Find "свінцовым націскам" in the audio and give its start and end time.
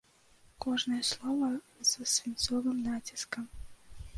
2.13-3.45